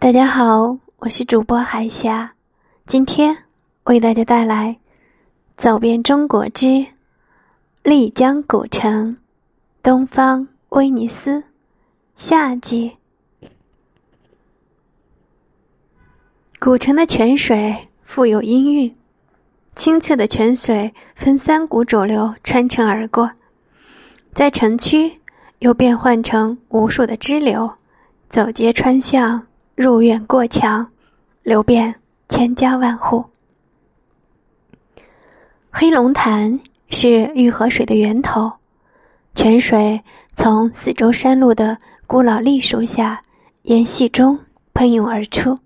[0.00, 2.32] 大家好，我是主播海霞，
[2.86, 3.36] 今天
[3.84, 4.74] 为大家带来
[5.62, 6.86] 《走遍中国之
[7.82, 9.14] 丽江古城
[9.82, 11.32] 东方威尼斯》
[12.14, 12.90] 夏季。
[16.58, 18.96] 古城的泉水富有音韵，
[19.76, 23.30] 清澈的泉水分三股主流穿城而过，
[24.32, 25.12] 在城区
[25.58, 27.70] 又变换成无数的支流，
[28.30, 29.46] 走街穿巷。
[29.80, 30.86] 入院过墙，
[31.42, 31.94] 流遍
[32.28, 33.24] 千家万户。
[35.70, 36.60] 黑龙潭
[36.90, 38.52] 是玉河水的源头，
[39.34, 39.98] 泉水
[40.34, 43.22] 从四周山路的古老栗树下
[43.62, 44.38] 沿隙中
[44.74, 45.56] 喷涌而出，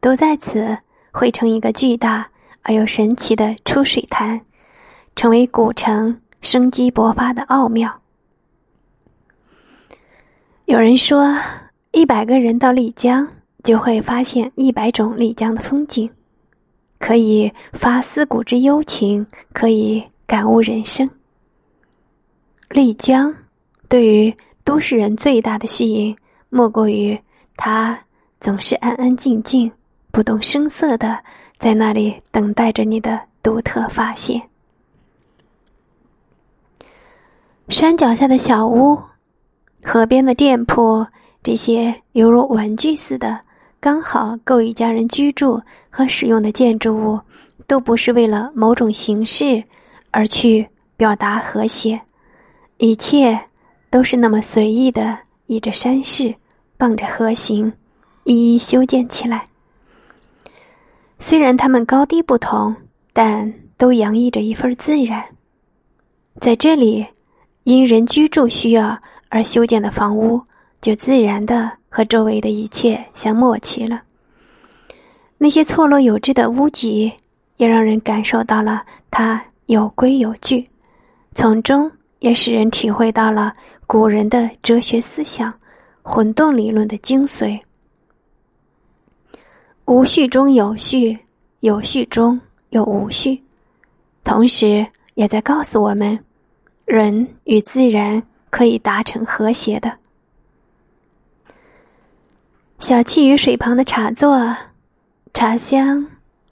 [0.00, 0.76] 都在此
[1.10, 2.28] 汇成一个巨大
[2.60, 4.38] 而又神奇的出水潭，
[5.16, 8.02] 成为古城生机勃发的奥妙。
[10.66, 11.34] 有人说。
[11.98, 13.26] 一百个人到丽江，
[13.64, 16.08] 就会发现一百种丽江的风景，
[17.00, 21.10] 可以发思古之幽情，可以感悟人生。
[22.68, 23.34] 丽江
[23.88, 26.16] 对于都市人最大的吸引，
[26.50, 27.18] 莫过于
[27.56, 27.98] 它
[28.38, 29.68] 总是安安静静、
[30.12, 31.18] 不动声色的
[31.58, 34.40] 在那里等待着你的独特发现。
[37.68, 38.96] 山脚下的小屋，
[39.82, 41.04] 河边的店铺。
[41.48, 43.40] 这些犹如玩具似的、
[43.80, 47.18] 刚好够一家人居住和使用的建筑物，
[47.66, 49.64] 都不是为了某种形式
[50.10, 51.98] 而去表达和谐，
[52.76, 53.40] 一切
[53.88, 56.34] 都是那么随意的依着山势，
[56.76, 57.72] 傍着河形，
[58.24, 59.46] 一一修建起来。
[61.18, 62.76] 虽然它们高低不同，
[63.14, 65.24] 但都洋溢着一份自然。
[66.42, 67.06] 在这里，
[67.62, 68.98] 因人居住需要
[69.30, 70.42] 而修建的房屋。
[70.80, 74.02] 就自然的和周围的一切相默契了。
[75.36, 77.12] 那些错落有致的屋脊，
[77.56, 80.68] 也让人感受到了它有规有矩，
[81.32, 81.90] 从中
[82.20, 83.54] 也使人体会到了
[83.86, 85.52] 古人的哲学思想——
[86.02, 87.58] 混沌理论的精髓。
[89.84, 91.18] 无序中有序，
[91.60, 92.40] 有序中
[92.70, 93.40] 有无序，
[94.24, 96.18] 同时也在告诉我们，
[96.84, 99.92] 人与自然可以达成和谐的。
[102.88, 104.56] 小憩于水旁的茶座，
[105.34, 106.06] 茶香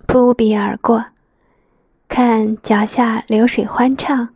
[0.04, 1.02] 扑鼻而过，
[2.08, 4.28] 看脚下流水欢唱，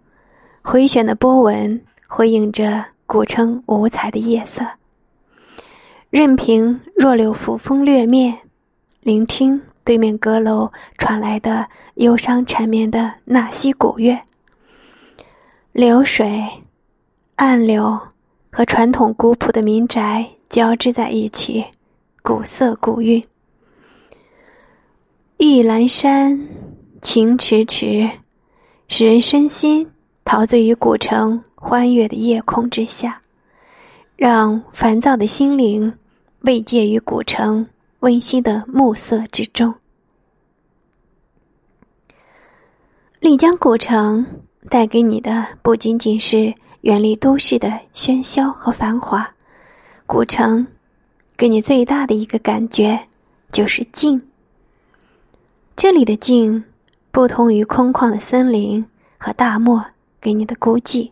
[0.62, 1.78] 回旋的波纹
[2.08, 4.64] 回应着古城五彩的夜色。
[6.08, 8.34] 任凭弱柳扶风掠面，
[9.02, 14.18] 聆听对面阁楼传来的忧伤缠绵的纳西古乐。
[15.72, 16.48] 流水、
[17.36, 18.00] 暗流
[18.50, 21.62] 和传统古朴的民宅交织在一起。
[22.22, 23.24] 古色古韵，
[25.38, 26.48] 玉兰山
[27.00, 28.08] 情迟迟，
[28.88, 29.90] 使人身心
[30.22, 33.18] 陶醉于古城欢悦的夜空之下，
[34.16, 35.92] 让烦躁的心灵
[36.40, 37.66] 慰藉于古城
[38.00, 39.74] 温馨的暮色之中。
[43.18, 44.24] 丽江古城
[44.68, 49.28] 带给你的不仅仅是远离都市的喧嚣和繁华，
[50.06, 50.66] 古城。
[51.40, 53.00] 给你最大的一个感觉，
[53.50, 54.20] 就是静。
[55.74, 56.62] 这里的静，
[57.10, 58.84] 不同于空旷的森林
[59.16, 59.82] 和大漠
[60.20, 61.10] 给你的孤寂，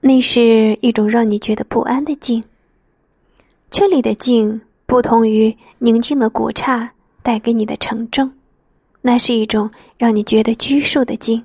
[0.00, 2.42] 那是一种让你觉得不安的静。
[3.70, 6.90] 这里的静，不同于宁静的古刹
[7.22, 8.32] 带给你的沉重，
[9.02, 11.44] 那是一种让你觉得拘束的静。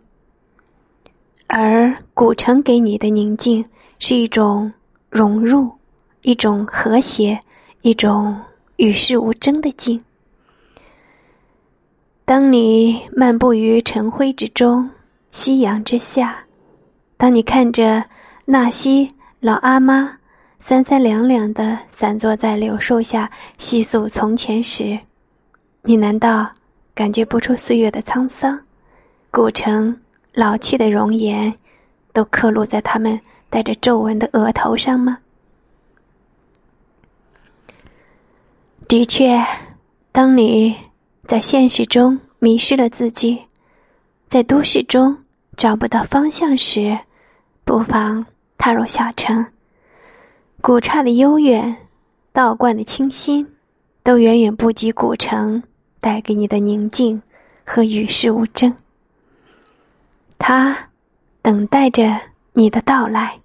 [1.48, 3.66] 而古城给你的宁静，
[4.00, 4.72] 是一种
[5.10, 5.70] 融入，
[6.22, 7.38] 一种和谐。
[7.84, 8.40] 一种
[8.76, 10.00] 与世无争的静。
[12.26, 14.88] 当你漫步于晨辉之中，
[15.32, 16.44] 夕阳之下，
[17.18, 18.04] 当你看着
[18.46, 20.16] 纳西老阿妈
[20.60, 25.00] 三三两两的散坐在柳树下细诉从前时，
[25.82, 26.48] 你难道
[26.94, 28.60] 感觉不出岁月的沧桑？
[29.32, 30.00] 古城
[30.36, 31.52] 老去的容颜，
[32.14, 33.20] 都刻录在他们
[33.50, 35.18] 带着皱纹的额头上吗？
[38.92, 39.42] 的确，
[40.12, 40.76] 当你
[41.26, 43.42] 在现实中迷失了自己，
[44.28, 45.18] 在都市中
[45.56, 47.00] 找不到方向时，
[47.64, 48.26] 不妨
[48.58, 49.46] 踏入小城。
[50.60, 51.74] 古刹的悠远，
[52.34, 53.48] 道观的清新，
[54.04, 55.64] 都远远不及古城
[56.02, 57.22] 带给你的宁静
[57.64, 58.76] 和与世无争。
[60.38, 60.78] 它
[61.42, 62.20] 等待着
[62.52, 63.40] 你的到来。